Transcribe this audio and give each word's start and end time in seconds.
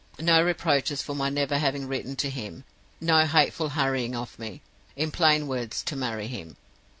No 0.17 0.41
reproaches 0.43 1.03
for 1.03 1.13
my 1.13 1.29
never 1.29 1.59
having 1.59 1.87
written 1.87 2.15
to 2.15 2.29
him; 2.31 2.63
no 2.99 3.27
hateful 3.27 3.69
hurrying 3.69 4.15
of 4.15 4.39
me, 4.39 4.63
in 4.95 5.11
plain 5.11 5.47
words, 5.47 5.83
to 5.83 5.95
marry 5.95 6.25
him. 6.25 6.57